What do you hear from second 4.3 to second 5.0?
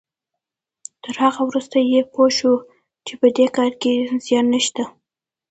نشته.